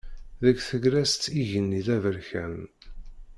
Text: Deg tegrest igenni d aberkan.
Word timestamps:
Deg 0.43 0.57
tegrest 0.67 1.23
igenni 1.41 1.81
d 1.87 1.87
aberkan. 1.95 2.55